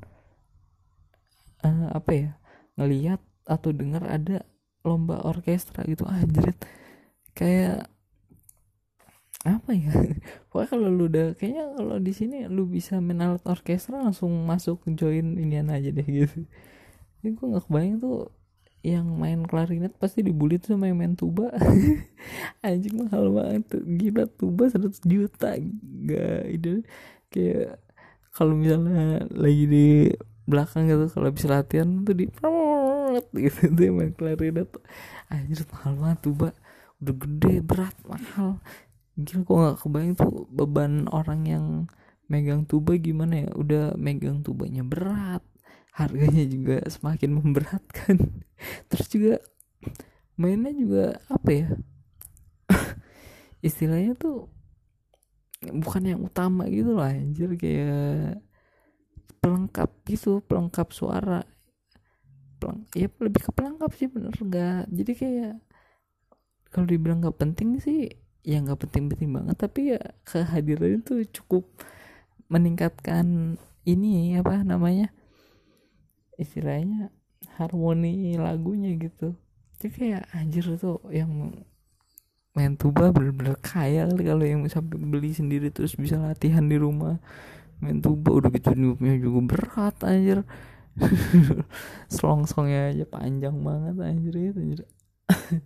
uh, 1.62 1.94
apa 1.94 2.10
ya 2.10 2.30
ngelihat 2.74 3.22
atau 3.48 3.70
dengar 3.72 4.04
ada 4.06 4.44
lomba 4.80 5.20
orkestra 5.24 5.84
gitu 5.84 6.08
anjir 6.08 6.56
kayak 7.36 7.88
apa 9.40 9.72
ya? 9.72 9.92
Pokoknya 10.52 10.68
kalau 10.68 10.88
lu 10.92 11.08
udah 11.08 11.32
kayaknya 11.32 11.64
kalau 11.72 11.96
di 11.96 12.12
sini 12.12 12.44
lu 12.44 12.68
bisa 12.68 13.00
main 13.00 13.24
alat 13.24 13.44
orkestra 13.48 13.96
langsung 13.96 14.28
masuk 14.44 14.84
join 14.92 15.40
inian 15.40 15.72
aja 15.72 15.88
deh 15.88 16.04
gitu. 16.04 16.44
Ini 17.24 17.36
gue 17.36 17.46
nggak 17.48 17.64
kebayang 17.68 17.96
tuh 18.04 18.28
yang 18.80 19.04
main 19.20 19.44
klarinet 19.44 19.92
pasti 20.00 20.24
dibully 20.24 20.56
tuh 20.56 20.76
sama 20.76 20.88
yang 20.88 21.00
main 21.00 21.16
tuba. 21.16 21.52
Anjing 22.64 23.00
mahal 23.00 23.32
banget 23.32 23.64
tuh. 23.68 23.82
Gila 23.84 24.24
tuba 24.28 24.68
100 24.68 25.00
juta. 25.04 25.56
Gak 26.04 26.40
itu 26.48 26.84
kayak 27.32 27.80
kalau 28.32 28.56
misalnya 28.56 29.24
lagi 29.32 29.64
di 29.68 29.88
belakang 30.48 30.88
gitu 30.88 31.06
kalau 31.12 31.30
bisa 31.30 31.46
latihan 31.48 32.02
tuh 32.02 32.16
di 32.16 32.26
gitu. 33.32 33.60
Tuh 33.72 33.90
main 33.92 34.12
klarinet 34.14 34.70
anjir 35.30 35.64
mahal 35.70 35.92
banget 35.98 36.18
tuba 36.24 36.48
udah 37.00 37.14
gede 37.16 37.54
berat 37.64 37.96
mahal. 38.04 38.60
Gila 39.16 39.40
kok 39.44 39.56
nggak 39.56 39.78
kebayang 39.84 40.14
tuh 40.16 40.32
beban 40.48 40.92
orang 41.12 41.40
yang 41.44 41.66
megang 42.30 42.64
tuba 42.64 42.96
gimana 42.96 43.46
ya? 43.46 43.50
Udah 43.56 43.84
megang 43.96 44.40
tubanya 44.44 44.84
berat 44.86 45.42
harganya 45.94 46.44
juga 46.46 46.80
semakin 46.86 47.30
memberatkan. 47.36 48.16
Terus 48.88 49.06
juga 49.10 49.34
mainnya 50.38 50.72
juga 50.72 51.20
apa 51.28 51.50
ya? 51.50 51.68
Istilahnya 53.68 54.16
tuh 54.16 54.48
bukan 55.60 56.02
yang 56.08 56.20
utama 56.24 56.64
gitu 56.72 56.96
lah 56.96 57.12
anjir 57.12 57.52
kayak 57.60 58.40
pelengkap 59.44 59.92
gitu 60.08 60.40
pelengkap 60.44 60.88
suara 60.92 61.44
Peleng, 62.60 62.84
ya 62.92 63.08
lebih 63.08 63.40
ke 63.40 63.50
pelengkap 63.56 63.90
sih 63.96 64.06
bener 64.12 64.36
gak 64.36 64.92
jadi 64.92 65.12
kayak 65.16 65.54
kalau 66.68 66.86
dibilang 66.86 67.24
gak 67.24 67.40
penting 67.40 67.80
sih 67.80 68.12
ya 68.40 68.56
nggak 68.60 68.88
penting-penting 68.88 69.36
banget 69.36 69.56
tapi 69.60 69.96
ya 69.96 70.00
kehadiran 70.24 71.00
itu 71.04 71.28
cukup 71.40 71.68
meningkatkan 72.48 73.56
ini 73.84 74.36
apa 74.36 74.64
namanya 74.64 75.12
istilahnya 76.40 77.12
harmoni 77.60 78.36
lagunya 78.40 78.96
gitu. 78.96 79.36
Jadi 79.76 79.88
kayak 79.92 80.24
anjir 80.32 80.64
tuh 80.76 81.00
yang 81.12 81.52
main 82.56 82.74
tuba 82.74 83.14
bener-bener 83.14 83.56
kaya 83.62 84.08
kali 84.10 84.22
kalau 84.26 84.44
yang 84.44 84.60
sampai 84.66 84.98
beli 84.98 85.30
sendiri 85.30 85.70
terus 85.70 85.94
bisa 85.94 86.18
latihan 86.18 86.66
di 86.66 86.76
rumah 86.76 87.22
main 87.78 88.02
tuba 88.02 88.34
udah 88.34 88.50
gitu 88.50 88.74
niupnya 88.74 89.16
juga 89.22 89.40
berat 89.54 89.96
anjir 90.02 90.42
song-songnya 92.18 92.92
aja 92.92 93.04
panjang 93.06 93.56
banget 93.62 93.96
anjir 94.00 94.34
anjir. 94.36 94.80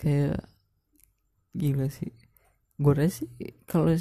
Kayak 0.00 0.44
gila 1.54 1.86
sih. 1.88 2.12
Gue 2.74 3.06
sih 3.06 3.30
kalau 3.70 3.94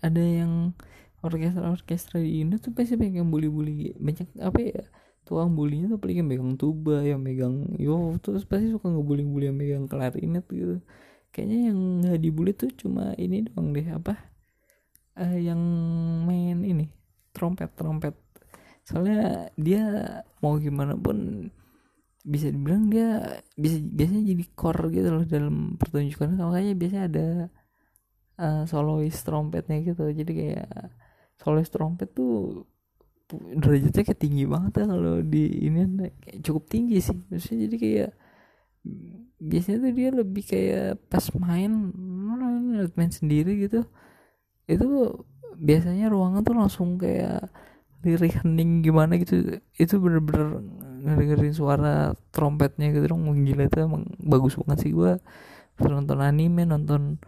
ada 0.00 0.22
yang 0.24 0.72
orkestra 1.20 1.72
orkestra 1.72 2.18
di 2.20 2.40
Indo 2.40 2.56
tuh 2.56 2.72
pasti 2.72 2.96
banyak 2.96 3.20
yang 3.20 3.28
bully-bully. 3.28 3.96
Banyak 4.00 4.40
apa 4.40 4.58
ya 4.60 4.82
tuang 5.24 5.56
bulinya 5.56 5.88
tuh 5.88 5.98
paling 6.00 6.20
yang 6.20 6.28
megang 6.28 6.52
tuba 6.60 7.00
yang 7.00 7.20
megang 7.24 7.64
yo 7.80 8.12
terus 8.20 8.44
pasti 8.44 8.68
suka 8.68 8.92
ngebully-bully 8.92 9.48
yang 9.48 9.56
megang 9.56 9.84
klarinet 9.88 10.44
gitu. 10.48 10.80
Kayaknya 11.34 11.58
yang 11.72 11.78
nggak 12.04 12.18
dibully 12.22 12.52
tuh 12.54 12.70
cuma 12.76 13.12
ini 13.18 13.44
doang 13.48 13.74
deh 13.74 13.88
apa? 13.90 14.14
Uh, 15.14 15.38
yang 15.38 15.60
main 16.26 16.58
ini 16.66 16.90
trompet 17.30 17.70
trompet 17.78 18.14
soalnya 18.84 19.48
dia 19.56 19.82
mau 20.44 20.60
gimana 20.60 20.92
pun 20.94 21.48
bisa 22.24 22.48
dibilang 22.48 22.88
dia 22.88 23.20
bisa 23.52 23.76
biasanya 23.84 24.24
jadi 24.32 24.44
core 24.56 24.84
gitu 24.92 25.08
loh 25.12 25.24
dalam 25.28 25.76
pertunjukan. 25.76 26.40
Makanya 26.40 26.72
biasanya 26.76 27.04
ada 27.08 27.26
uh, 28.40 28.62
solois 28.64 29.16
trompetnya 29.20 29.84
gitu. 29.84 30.08
Jadi 30.08 30.32
kayak 30.32 30.72
solois 31.36 31.68
trompet 31.68 32.12
tuh 32.16 32.64
derajatnya 33.34 34.02
kayak 34.04 34.20
tinggi 34.20 34.44
banget 34.44 34.72
ya 34.80 34.84
kalau 34.88 35.20
di 35.24 35.68
ini 35.68 35.80
cukup 36.40 36.64
tinggi 36.68 37.00
sih. 37.00 37.16
Maksudnya 37.28 37.68
jadi 37.68 37.76
kayak 37.76 38.10
biasanya 39.40 39.78
tuh 39.84 39.92
dia 39.92 40.08
lebih 40.12 40.44
kayak 40.44 40.88
pas 41.12 41.24
main 41.36 41.72
main 42.96 43.12
sendiri 43.12 43.68
gitu. 43.68 43.84
Itu 44.64 44.88
biasanya 45.60 46.08
ruangan 46.08 46.40
tuh 46.40 46.56
langsung 46.56 46.96
kayak 46.96 47.52
lirih 48.04 48.44
hening 48.44 48.84
gimana 48.84 49.16
gitu 49.16 49.58
itu 49.80 49.94
bener-bener 49.96 50.60
ngedengerin 51.04 51.54
suara 51.56 52.12
trompetnya 52.30 52.92
gitu 52.92 53.10
dong. 53.12 53.24
Gila 53.24 53.64
itu 53.68 53.78
emang 53.80 54.04
bagus 54.20 54.56
banget 54.60 54.88
sih. 54.88 54.92
Gue 54.92 55.18
nonton 55.80 56.20
anime 56.20 56.68
nonton 56.68 57.18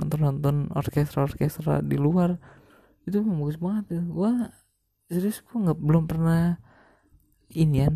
nonton 0.00 0.20
nonton 0.20 0.56
orkestra 0.74 1.22
orkestra 1.28 1.84
di 1.84 1.94
luar 2.00 2.40
itu 3.06 3.20
emang 3.20 3.44
bagus 3.44 3.58
banget 3.60 4.00
ya. 4.00 4.02
Gue 4.02 4.32
serius 5.12 5.44
gue 5.44 5.56
nggak 5.60 5.78
belum 5.78 6.04
pernah 6.08 6.56
ini 7.52 7.84
ya 7.84 7.90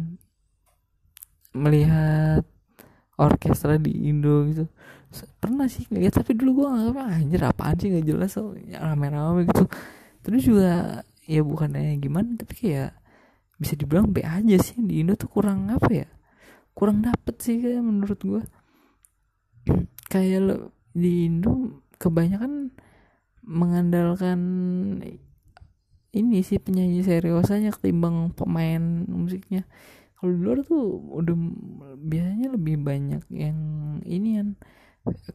melihat 1.56 2.44
orkestra 3.16 3.80
di 3.80 4.12
Indo 4.12 4.44
gitu. 4.52 4.68
Pernah 5.40 5.64
sih 5.72 5.88
ngeliat 5.88 6.20
tapi 6.20 6.36
dulu 6.36 6.64
gue 6.64 6.68
nggak 6.68 7.08
anjir 7.16 7.40
apaan 7.48 7.76
sih 7.80 7.88
nggak 7.88 8.04
jelas 8.04 8.36
so, 8.36 8.52
rame-rame 8.52 9.48
gitu. 9.48 9.64
Terus 10.20 10.42
juga 10.44 11.00
ya 11.26 11.42
bukannya 11.42 11.98
gimana 11.98 12.38
tapi 12.38 12.54
kayak 12.54 12.94
bisa 13.56 13.74
dibilang 13.74 14.12
B 14.12 14.22
aja 14.22 14.56
sih. 14.60 14.78
Di 14.80 15.02
Indo 15.02 15.16
tuh 15.18 15.28
kurang 15.28 15.68
apa 15.72 15.90
ya? 15.90 16.08
Kurang 16.76 17.02
dapet 17.02 17.40
sih 17.40 17.60
kayak 17.60 17.82
menurut 17.82 18.20
gue 18.20 18.42
kayak 20.12 20.70
di 20.92 21.28
Indo 21.28 21.82
kebanyakan 21.96 22.72
mengandalkan 23.46 24.40
ini 26.16 26.40
sih 26.40 26.56
penyanyi 26.56 27.04
seriusnya 27.04 27.72
ketimbang 27.74 28.32
pemain 28.32 29.04
musiknya. 29.08 29.68
Kalau 30.16 30.32
di 30.32 30.40
luar 30.40 30.64
tuh 30.64 30.96
udah 31.12 31.36
biasanya 32.00 32.56
lebih 32.56 32.80
banyak 32.80 33.20
yang 33.28 33.58
ini 34.08 34.40
kan 34.40 34.48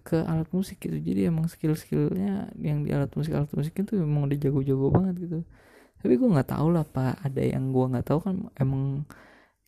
ke 0.01 0.17
alat 0.25 0.49
musik 0.51 0.81
gitu. 0.81 0.97
Jadi 0.97 1.29
emang 1.29 1.45
skill 1.47 1.77
skillnya 1.77 2.49
yang 2.57 2.81
di 2.81 2.89
alat 2.91 3.13
musik 3.13 3.37
alat 3.37 3.53
musik 3.53 3.77
itu 3.77 4.01
emang 4.01 4.25
udah 4.25 4.37
jago-jago 4.41 4.89
banget 4.89 5.15
gitu 5.29 5.39
tapi 6.01 6.13
gue 6.17 6.29
nggak 6.33 6.49
tahu 6.51 6.67
lah 6.73 6.85
pak. 6.85 7.21
Ada 7.21 7.41
yang 7.55 7.69
gue 7.69 7.85
nggak 7.93 8.05
tahu 8.09 8.19
kan 8.25 8.35
emang 8.57 9.05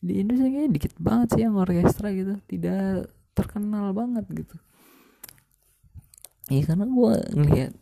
di 0.03 0.19
Indonesia 0.19 0.49
kayaknya 0.49 0.71
dikit 0.75 0.93
banget 0.99 1.27
sih 1.37 1.41
yang 1.45 1.55
orkestra 1.55 2.09
gitu. 2.11 2.33
Tidak 2.49 3.07
terkenal 3.37 3.93
banget 3.95 4.25
gitu. 4.33 4.57
Iya 6.51 6.73
karena 6.73 6.85
gue 6.89 7.13
ngelihat 7.37 7.73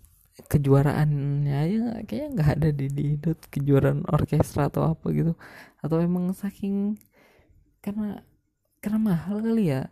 kejuaraannya 0.47 1.55
aja 1.55 1.79
kayaknya 2.07 2.29
nggak 2.35 2.49
ada 2.59 2.69
di 2.71 2.87
di 2.87 3.05
kejuaraan 3.23 4.05
orkestra 4.05 4.69
atau 4.69 4.85
apa 4.85 5.05
gitu. 5.15 5.33
Atau 5.81 5.97
emang 6.03 6.29
saking 6.35 6.99
karena 7.81 8.21
karena 8.83 8.99
mahal 8.99 9.41
kali 9.41 9.73
ya. 9.73 9.89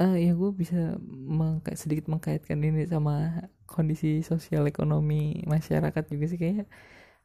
Uh, 0.00 0.16
ya 0.16 0.32
gue 0.32 0.50
bisa 0.56 0.96
mengka, 1.04 1.76
sedikit 1.76 2.08
mengkaitkan 2.08 2.56
ini 2.64 2.88
sama 2.88 3.44
kondisi 3.68 4.24
sosial 4.24 4.64
ekonomi 4.64 5.44
masyarakat 5.44 6.04
juga 6.08 6.24
sih 6.32 6.40
kayak 6.40 6.66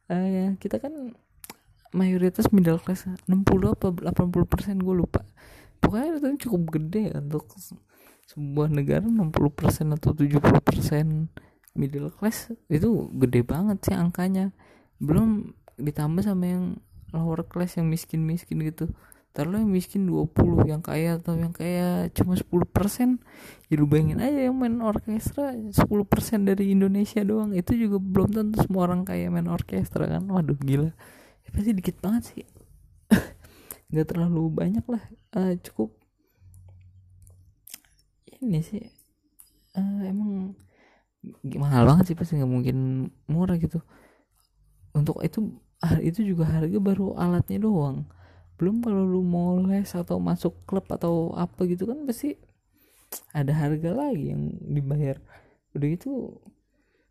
uh, 0.08 0.50
kita 0.60 0.80
kan 0.80 1.14
mayoritas 1.92 2.52
middle 2.52 2.80
class 2.80 3.08
60 3.28 3.32
apa 3.72 3.88
80 4.12 4.52
persen 4.52 4.76
gue 4.80 4.94
lupa. 4.96 5.24
Pokoknya 5.78 6.18
itu 6.18 6.48
cukup 6.48 6.62
gede 6.80 7.14
untuk 7.16 7.48
sebuah 8.28 8.68
negara 8.68 9.08
60 9.08 9.32
persen 9.56 9.86
atau 9.96 10.12
70 10.12 10.60
persen 10.60 11.32
middle 11.72 12.12
class 12.12 12.52
itu 12.68 13.08
gede 13.16 13.40
banget 13.46 13.78
sih 13.88 13.96
angkanya. 13.96 14.52
Belum 15.00 15.54
ditambah 15.78 16.26
sama 16.26 16.44
yang 16.44 16.64
lower 17.14 17.46
class 17.46 17.80
yang 17.80 17.88
miskin-miskin 17.88 18.60
gitu 18.68 18.92
taruhlah 19.36 19.62
yang 19.62 19.70
miskin 19.70 20.08
20 20.08 20.66
yang 20.66 20.82
kaya 20.82 21.20
atau 21.20 21.36
yang 21.38 21.54
kaya 21.54 22.10
cuma 22.10 22.34
10 22.34 22.48
persen 22.68 23.22
ya 23.70 23.78
lu 23.78 23.86
bayangin 23.86 24.18
aja 24.18 24.50
yang 24.50 24.56
main 24.56 24.80
orkestra 24.80 25.54
10 25.54 25.78
persen 26.08 26.48
dari 26.48 26.72
Indonesia 26.72 27.20
doang. 27.22 27.52
Itu 27.54 27.76
juga 27.76 28.00
belum 28.00 28.34
tentu 28.34 28.64
semua 28.64 28.88
orang 28.88 29.04
kaya 29.04 29.28
main 29.28 29.46
orkestra 29.46 30.08
kan. 30.08 30.24
Waduh 30.26 30.58
gila. 30.58 30.90
Ya, 31.44 31.48
pasti 31.52 31.70
dikit 31.76 32.00
banget 32.00 32.22
sih. 32.34 32.44
Nggak 33.92 34.16
terlalu 34.16 34.42
banyak 34.50 34.84
lah. 34.88 35.02
Uh, 35.36 35.54
cukup. 35.60 35.94
Ini 38.42 38.58
sih. 38.64 38.84
Uh, 39.76 40.02
emang 40.08 40.58
mahal 41.58 41.84
banget 41.84 42.10
sih 42.10 42.16
pasti 42.16 42.38
nggak 42.38 42.48
mungkin 42.48 43.10
murah 43.28 43.58
gitu. 43.60 43.84
Untuk 44.96 45.20
itu 45.22 45.54
itu 46.02 46.26
juga 46.26 46.48
harga 46.48 46.78
baru 46.82 47.14
alatnya 47.14 47.62
doang 47.62 48.02
belum 48.58 48.82
kalau 48.82 49.06
lu 49.06 49.22
mau 49.22 49.54
les 49.62 49.86
atau 49.94 50.18
masuk 50.18 50.66
klub 50.66 50.84
atau 50.90 51.30
apa 51.38 51.62
gitu 51.70 51.86
kan 51.86 52.02
pasti 52.02 52.34
ada 53.30 53.54
harga 53.54 53.94
lagi 53.94 54.34
yang 54.34 54.50
dibayar. 54.58 55.22
Udah 55.78 55.88
itu 55.88 56.34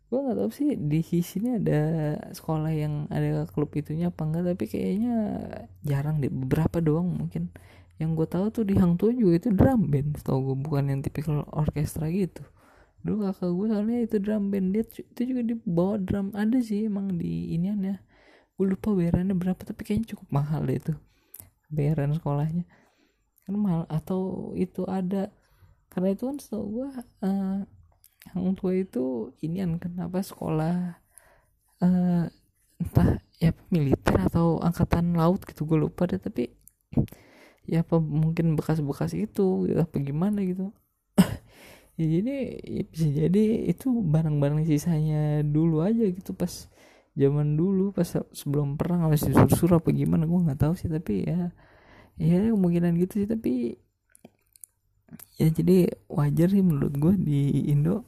gue 0.08 0.18
nggak 0.24 0.38
tahu 0.40 0.50
sih 0.52 0.72
di 0.76 1.00
sini 1.04 1.60
ada 1.60 1.80
sekolah 2.32 2.72
yang 2.72 3.08
ada 3.12 3.44
klub 3.52 3.68
itunya 3.76 4.08
apa 4.08 4.24
enggak 4.24 4.44
tapi 4.54 4.64
kayaknya 4.68 5.14
jarang 5.82 6.20
deh. 6.20 6.28
Beberapa 6.28 6.84
doang 6.84 7.16
mungkin. 7.16 7.48
Yang 7.98 8.10
gue 8.14 8.28
tahu 8.30 8.46
tuh 8.54 8.64
di 8.68 8.78
Hang 8.78 8.94
Tujuh 8.94 9.34
itu 9.34 9.50
drum 9.50 9.90
band 9.90 10.22
tau 10.22 10.38
gue 10.38 10.54
bukan 10.54 10.86
yang 10.86 11.00
tipikal 11.02 11.42
orkestra 11.50 12.12
gitu. 12.12 12.44
Dulu 13.02 13.26
kakak 13.26 13.50
gue 13.50 13.66
soalnya 13.72 13.98
itu 14.04 14.16
drum 14.20 14.52
band 14.52 14.76
dia 14.76 14.84
itu 14.84 15.20
juga 15.24 15.42
dibawa 15.48 15.96
drum. 15.98 16.30
Ada 16.36 16.60
sih 16.60 16.86
emang 16.86 17.16
di 17.18 17.56
inian 17.56 17.80
ya. 17.82 17.96
Gue 18.54 18.70
lupa 18.70 18.92
bayarannya 18.94 19.34
berapa 19.34 19.64
tapi 19.64 19.82
kayaknya 19.82 20.14
cukup 20.14 20.28
mahal 20.30 20.62
deh 20.68 20.76
itu 20.78 20.94
bayaran 21.68 22.16
sekolahnya. 22.16 22.64
Kan 23.44 23.54
mahal 23.56 23.84
atau 23.88 24.52
itu 24.56 24.84
ada. 24.88 25.32
Karena 25.88 26.12
itu 26.12 26.28
kan 26.28 26.36
setahu 26.36 26.64
gue 26.68 26.88
uh, 27.24 27.64
yang 28.36 28.52
tua 28.58 28.76
itu 28.76 29.32
ini 29.40 29.64
kan 29.64 29.80
kenapa 29.80 30.20
sekolah 30.20 31.00
uh, 31.80 32.24
entah 32.78 33.08
ya 33.40 33.50
militer 33.72 34.16
atau 34.28 34.60
angkatan 34.60 35.16
laut 35.16 35.42
gitu 35.48 35.64
gue 35.66 35.78
lupa 35.80 36.06
deh 36.06 36.20
tapi 36.20 36.52
ya 37.70 37.82
apa 37.82 37.98
mungkin 37.98 38.54
bekas-bekas 38.58 39.16
itu 39.16 39.68
apa 39.76 39.96
gimana 40.00 40.44
gitu. 40.44 40.70
Ya 41.98 42.06
jadi 42.20 42.34
ya 42.62 42.82
bisa 42.86 43.06
jadi 43.10 43.44
itu 43.70 43.90
barang-barang 43.90 44.68
sisanya 44.68 45.42
dulu 45.42 45.82
aja 45.82 46.04
gitu 46.08 46.32
pas 46.36 46.68
zaman 47.18 47.58
dulu 47.58 47.90
pas 47.90 48.06
sebelum 48.30 48.78
perang 48.78 49.10
harus 49.10 49.26
disuruh 49.26 49.82
apa 49.82 49.90
gimana 49.90 50.24
gue 50.24 50.38
nggak 50.38 50.60
tahu 50.62 50.74
sih 50.78 50.86
tapi 50.86 51.26
ya 51.26 51.50
ya 52.14 52.54
kemungkinan 52.54 52.94
gitu 53.02 53.26
sih 53.26 53.28
tapi 53.28 53.74
ya 55.38 55.48
jadi 55.50 55.90
wajar 56.06 56.48
sih 56.54 56.62
menurut 56.62 56.94
gue 56.94 57.14
di 57.18 57.70
Indo 57.74 58.06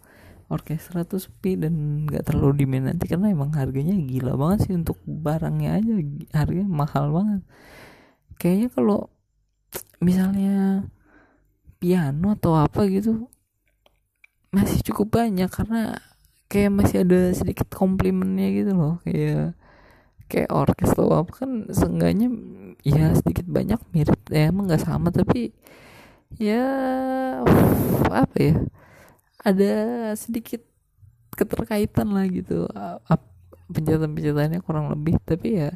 orkestra 0.50 1.06
tuh 1.06 1.22
sepi 1.22 1.54
dan 1.54 2.04
nggak 2.10 2.26
terlalu 2.26 2.66
diminati 2.66 3.06
karena 3.06 3.30
emang 3.30 3.54
harganya 3.54 3.94
gila 3.94 4.34
banget 4.34 4.66
sih 4.66 4.74
untuk 4.74 4.98
barangnya 5.06 5.78
aja 5.78 5.92
harganya 6.34 6.66
mahal 6.66 7.14
banget. 7.14 7.42
Kayaknya 8.34 8.68
kalau 8.74 9.00
misalnya 10.02 10.54
piano 11.78 12.34
atau 12.34 12.58
apa 12.58 12.82
gitu 12.90 13.30
masih 14.50 14.82
cukup 14.90 15.22
banyak 15.22 15.46
karena 15.46 16.02
kayak 16.50 16.70
masih 16.74 17.06
ada 17.06 17.30
sedikit 17.30 17.70
komplimennya 17.70 18.50
gitu 18.50 18.72
loh. 18.74 18.98
Kayak 19.06 19.54
kayak 20.26 20.50
orkes 20.50 20.90
atau 20.94 21.14
apa 21.14 21.46
kan 21.46 21.70
seenggaknya 21.70 22.30
ya 22.86 23.14
sedikit 23.18 23.46
banyak 23.46 23.78
mirip 23.94 24.18
ya 24.30 24.50
emang 24.50 24.70
nggak 24.70 24.82
sama 24.86 25.10
tapi 25.10 25.50
ya 26.38 26.62
apa 28.10 28.36
ya 28.38 28.54
ada 29.42 29.72
sedikit 30.18 30.62
keterkaitan 31.34 32.10
lah 32.10 32.26
gitu. 32.26 32.66
Pencetatan-pencetannya 33.70 34.58
kurang 34.66 34.90
lebih 34.90 35.22
tapi 35.22 35.62
ya 35.62 35.70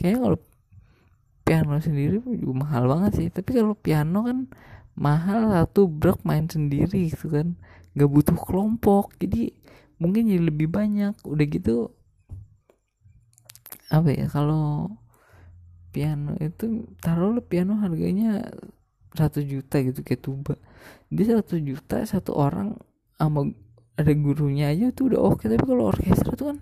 kayaknya 0.00 0.20
kalau 0.24 0.38
piano 1.44 1.76
sendiri 1.76 2.24
juga 2.40 2.54
mahal 2.64 2.88
banget 2.88 3.12
sih. 3.20 3.28
Tapi 3.28 3.50
kalau 3.52 3.76
piano 3.76 4.24
kan 4.24 4.48
mahal 4.96 5.52
satu 5.52 5.84
brok 5.88 6.24
main 6.24 6.48
sendiri 6.48 7.12
gitu 7.12 7.28
kan. 7.28 7.56
Gak 7.92 8.10
butuh 8.10 8.36
kelompok 8.36 9.12
jadi 9.20 9.52
mungkin 9.98 10.30
jadi 10.30 10.42
lebih 10.42 10.68
banyak. 10.70 11.14
Udah 11.26 11.46
gitu 11.46 11.94
apa 13.92 14.10
ya 14.10 14.26
kalau 14.26 14.90
piano 15.94 16.34
itu 16.42 16.90
taruh 16.98 17.38
lo 17.38 17.42
piano 17.44 17.78
harganya 17.78 18.42
satu 19.14 19.38
juta 19.44 19.78
gitu 19.82 20.02
kayak 20.02 20.22
tuba. 20.22 20.54
Dia 21.10 21.38
satu 21.38 21.58
juta 21.62 22.02
satu 22.02 22.34
orang 22.34 22.74
sama 23.14 23.46
ada 23.94 24.10
gurunya 24.10 24.74
aja 24.74 24.90
tuh 24.90 25.14
udah 25.14 25.20
oke. 25.22 25.46
Tapi 25.46 25.62
kalau 25.62 25.94
orkestra 25.94 26.34
tuh 26.34 26.46
kan 26.54 26.58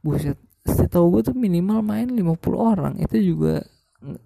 buset 0.00 0.40
setahu 0.64 1.20
gue 1.20 1.32
tuh 1.32 1.36
minimal 1.36 1.84
main 1.84 2.08
50 2.08 2.56
orang. 2.56 2.94
Itu 3.00 3.20
juga 3.20 3.60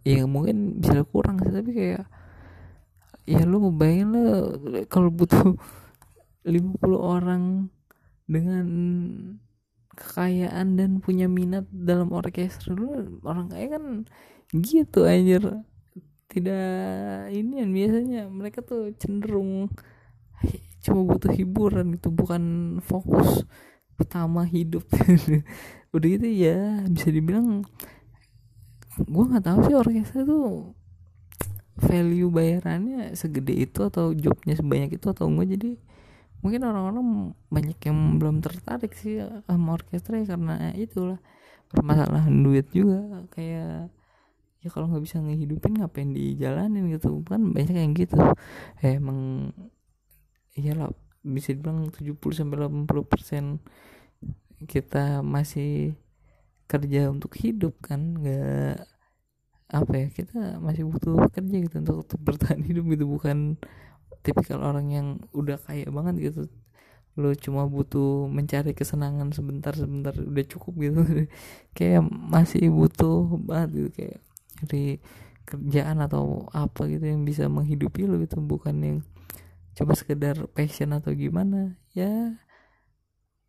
ya 0.02 0.26
mungkin 0.26 0.82
bisa 0.82 1.06
kurang 1.06 1.38
sih 1.42 1.54
tapi 1.54 1.70
kayak 1.70 2.04
ya 3.28 3.44
lu 3.44 3.62
ngebayangin 3.62 4.08
lo 4.10 4.24
kalau 4.90 5.10
butuh 5.12 5.54
50 6.42 6.80
orang 6.96 7.68
dengan 8.28 8.66
kekayaan 9.98 10.78
dan 10.78 10.90
punya 11.02 11.26
minat 11.26 11.66
dalam 11.72 12.14
orkestra 12.14 12.76
dulu 12.76 13.18
orang 13.26 13.50
kaya 13.50 13.66
kan 13.74 13.84
gitu 14.52 15.08
anjir. 15.08 15.42
Tidak 16.28 17.32
ini 17.32 17.64
yang 17.64 17.72
biasanya 17.72 18.22
mereka 18.28 18.60
tuh 18.60 18.92
cenderung 19.00 19.72
cuma 20.84 21.00
butuh 21.02 21.32
hiburan 21.34 21.98
gitu 21.98 22.12
bukan 22.12 22.42
fokus 22.84 23.48
utama 23.98 24.44
hidup. 24.46 24.84
Udah 25.96 26.08
gitu 26.08 26.28
ya 26.28 26.84
bisa 26.86 27.08
dibilang 27.08 27.64
gue 28.98 29.24
nggak 29.24 29.46
tahu 29.46 29.58
sih 29.66 29.76
orkestra 29.78 30.26
tuh 30.26 30.74
value 31.78 32.30
bayarannya 32.30 33.14
segede 33.14 33.54
itu 33.54 33.86
atau 33.86 34.10
jobnya 34.10 34.58
sebanyak 34.58 34.98
itu 34.98 35.06
atau 35.06 35.30
enggak 35.30 35.54
jadi 35.54 35.70
mungkin 36.42 36.62
orang-orang 36.66 37.34
banyak 37.50 37.78
yang 37.82 37.98
belum 38.22 38.38
tertarik 38.44 38.94
sih 38.94 39.18
sama 39.46 39.74
orkestra 39.74 40.22
ya 40.22 40.34
karena 40.34 40.70
itulah 40.78 41.18
permasalahan 41.70 42.34
duit 42.44 42.66
juga. 42.72 43.26
Kayak 43.34 43.92
ya 44.58 44.68
kalau 44.74 44.90
nggak 44.90 45.04
bisa 45.06 45.18
ngehidupin 45.22 45.78
ngapain 45.78 46.10
dijalanin 46.14 46.90
gitu? 46.94 47.22
Kan 47.26 47.52
banyak 47.54 47.76
yang 47.76 47.94
gitu. 47.94 48.18
Eh, 48.82 48.98
emang 48.98 49.50
iyalah 50.58 50.90
bisa 51.22 51.52
dibilang 51.54 51.90
70 51.90 52.34
sampai 52.34 52.56
80 52.62 53.04
persen 53.06 53.44
kita 54.66 55.22
masih 55.22 55.94
kerja 56.70 57.10
untuk 57.10 57.34
hidup 57.38 57.78
kan? 57.82 58.18
Nggak 58.18 58.86
apa 59.68 59.92
ya 60.00 60.06
kita 60.08 60.56
masih 60.64 60.88
butuh 60.88 61.28
kerja 61.28 61.56
gitu 61.60 61.76
untuk 61.84 61.96
tetap 62.06 62.20
bertahan 62.24 62.62
hidup 62.64 62.84
gitu. 62.94 63.04
Bukan 63.10 63.60
tipikal 64.24 64.60
orang 64.62 64.86
yang 64.92 65.06
udah 65.32 65.58
kaya 65.60 65.86
banget 65.88 66.32
gitu. 66.32 66.42
Lo 67.18 67.34
cuma 67.34 67.66
butuh 67.66 68.30
mencari 68.30 68.72
kesenangan 68.76 69.34
sebentar 69.34 69.74
sebentar 69.74 70.14
udah 70.14 70.46
cukup 70.46 70.74
gitu. 70.80 71.00
Kayak 71.76 72.02
masih 72.08 72.70
butuh 72.70 73.38
banget 73.42 73.70
gitu 73.74 73.90
kayak 73.96 74.18
dari 74.62 74.86
kerjaan 75.48 75.98
atau 76.04 76.44
apa 76.52 76.84
gitu 76.92 77.08
yang 77.08 77.24
bisa 77.24 77.48
menghidupi 77.48 78.04
lo 78.04 78.20
gitu 78.20 78.36
bukan 78.44 78.76
yang 78.84 78.98
cuma 79.78 79.94
sekedar 79.96 80.36
passion 80.52 80.92
atau 80.94 81.12
gimana. 81.14 81.78
Ya 81.96 82.38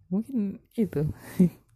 mungkin 0.09 0.57
itu 0.73 1.05